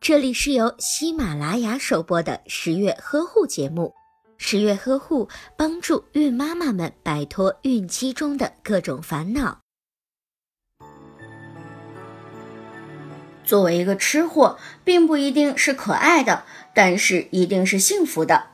[0.00, 3.94] 这里是由喜马拉雅首播的十月呵护节目。
[4.36, 9.60] 十月呵护帮助孕妈妈们摆脱孕期中的各种烦恼。
[13.44, 18.48] 作为一个吃货，并不一定是可爱的，但是一定是幸福的。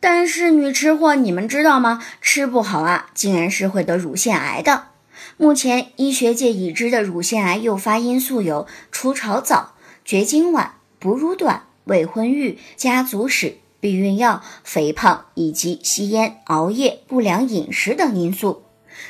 [0.00, 2.02] 但是女吃货，你们知道吗？
[2.20, 4.88] 吃不好啊，竟然是会得乳腺癌的。
[5.36, 9.74] 目前医学界已知的乳腺癌诱发因素有初潮早、
[10.04, 10.75] 绝经晚。
[10.98, 18.62] 哺乳短、未婚育、家族史、避孕药、肥胖以及吸烟、熬夜、不良饮食等因素，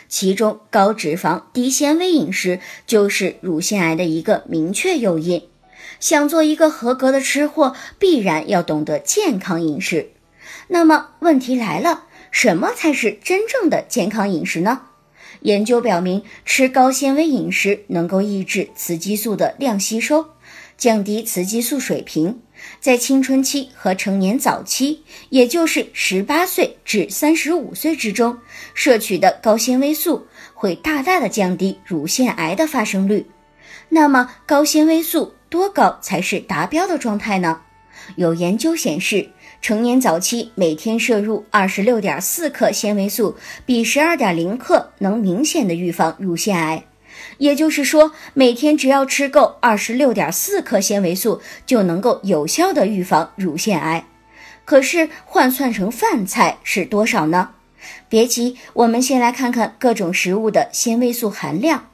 [0.08, 5.42] 其中高脂肪、低纤维饮食就是乳腺癌的一个明确诱因。
[6.00, 10.10] 想做一个合格的吃货，必然要懂得健康饮食。
[10.68, 14.82] 那么问题来了，什么才是真正的健康饮食呢？
[15.40, 20.26] 研究表明，吃高纤维饮食能够抑制雌激素的量吸收。
[20.76, 22.38] 降低雌激素水平，
[22.80, 28.36] 在青春期和成年早期，也就是十八岁至三十五岁之中，
[28.74, 33.26] 摄取的高纤维素会大大的降低乳腺癌的发生率。
[33.88, 37.62] 那么，高纤维素多高才是达标的状态呢？
[38.16, 39.30] 有研究显示，
[39.62, 46.84] 成年早期每天摄入二十六点四克纤维素，比十二点零克能明显的预防乳腺癌。
[47.38, 54.04] 也就是说，每天只要吃够二十六点四克纤维素，就能够有效的预防乳腺癌。
[54.64, 57.50] 可是换算成饭菜是多少呢？
[58.08, 61.88] 别急，我们先来看看各种食物的纤维素含量。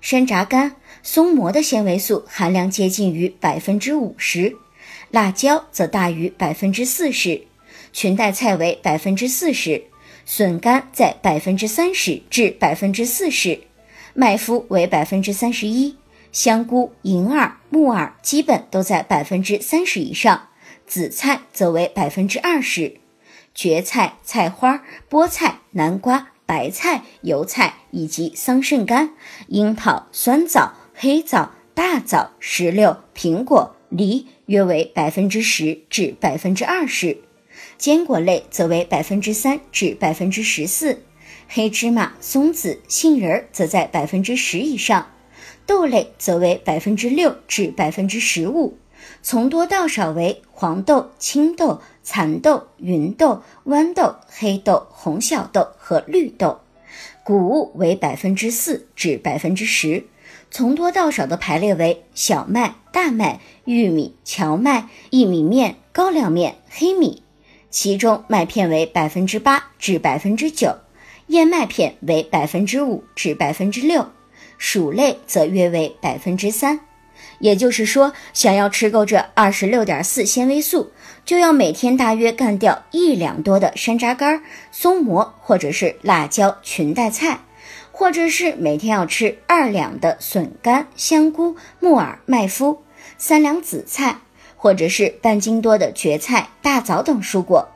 [0.00, 4.56] 山楂干、松蘑的纤维素含量接近于百分之五十，
[5.10, 7.42] 辣椒则大于百分之四十，
[7.92, 9.84] 裙带菜为百分之四十，
[10.24, 13.60] 笋干在百分之三十至百分之四十。
[14.20, 15.94] 麦麸为百分之三十一，
[16.32, 20.48] 香菇、银耳、木耳基本都在百分之三十以上，
[20.88, 22.96] 紫菜则为百分之二十，
[23.54, 29.10] 蕨菜、菜花、菠菜、南瓜、白菜、油菜以及桑葚干、
[29.46, 37.18] 樱桃、酸枣、黑枣、大枣、石榴、苹果、梨约为百分之十至百分之二十，
[37.76, 41.04] 坚果类则为百分之三至百分之十四。
[41.50, 45.10] 黑芝麻、松子、杏仁则在百分之十以上，
[45.64, 48.76] 豆类则为百分之六至百分之十五，
[49.22, 56.60] 从多到少为黄豆、青豆、蚕豆、芸豆、豌豆、黑豆、红小豆和绿豆，
[57.24, 60.04] 谷物为百分之四至百分之十，
[60.50, 67.22] 从多到少的排列为小麦、大麦、玉米、荞麦、薏米面、高粱面、黑米，
[67.70, 70.76] 其中麦片为百分之八至百分之九。
[71.28, 74.10] 燕麦片为百分之五至百分之六，
[74.58, 76.80] 薯类则约为百分之三。
[77.38, 80.92] 也就是说，想要吃够这二十六点四纤维素，
[81.24, 87.40] 就要每天大约干掉一两多的山楂干、松蘑或者是辣椒、裙带菜，
[87.92, 92.78] 或者是每天要吃二两的笋干、香菇、木耳、麦麸，
[93.18, 94.18] 三两紫菜，
[94.56, 97.68] 或者是半斤多的蕨菜、大枣等蔬果。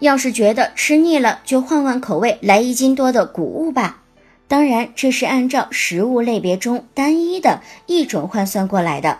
[0.00, 4.02] 要是觉得吃腻了，就换换口味，来一斤多的谷物吧。
[4.48, 9.18] 当然，这是按照食物类别中单一的一种换算过来的。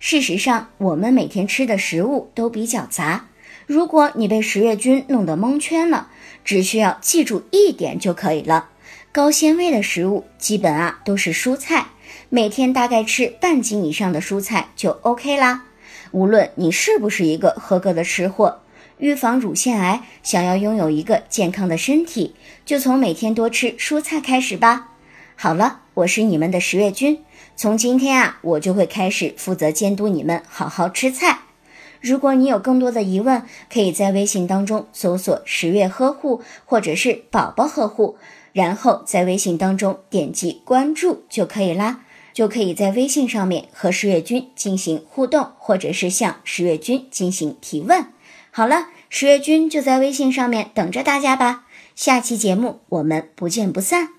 [0.00, 3.26] 事实上，我们每天吃的食物都比较杂。
[3.66, 6.08] 如果你被十月君弄得蒙圈了，
[6.44, 8.70] 只需要记住一点就可以了：
[9.12, 11.86] 高纤维的食物基本啊都是蔬菜，
[12.28, 15.64] 每天大概吃半斤以上的蔬菜就 OK 啦。
[16.10, 18.60] 无论你是不是一个合格的吃货。
[18.98, 22.34] 预防乳腺癌，想要拥有一个健康的身体，
[22.64, 24.90] 就从每天多吃蔬菜开始吧。
[25.36, 27.20] 好了，我是你们的十月君，
[27.56, 31.40] 从今天啊，我就会开始负责监督你们好好吃菜。
[32.00, 38.16] 如果你有更多的疑问，可以在微信当中搜索“十月呵护”或者是“宝宝呵护”，
[38.52, 42.02] 然后在微信当中点击关注就可以啦，
[42.32, 48.06] 就可以在微信上面和十月君进行互动，或者是向十月君进行提问。
[48.56, 51.64] 好了，十月君就在微信上面等着大家吧。
[51.96, 54.10] 下期节目我们不见不散。